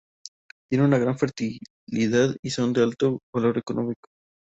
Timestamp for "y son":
2.41-2.73